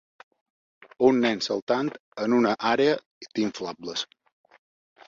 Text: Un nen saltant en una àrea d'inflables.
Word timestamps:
Un 1.09 1.19
nen 1.25 1.43
saltant 1.49 1.91
en 2.25 2.35
una 2.39 2.55
àrea 2.73 2.97
d'inflables. 3.31 4.07